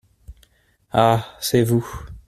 Ah! 0.93 1.35
c’est 1.39 1.61
vous… 1.61 1.85